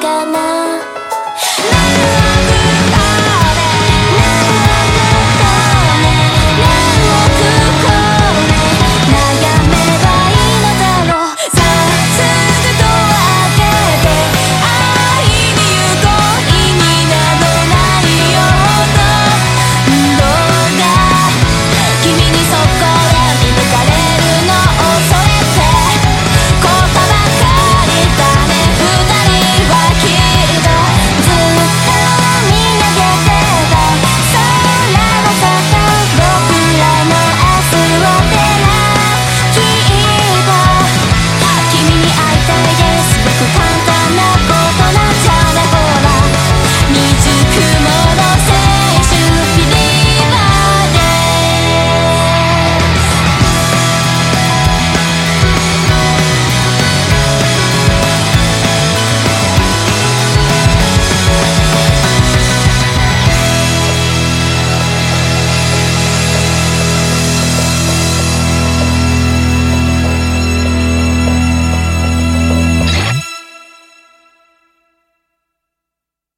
[0.00, 0.47] かな